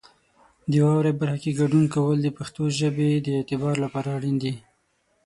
[0.71, 4.53] د واورئ برخه کې ګډون کول د پښتو ژبې د اعتبار لپاره اړین دي.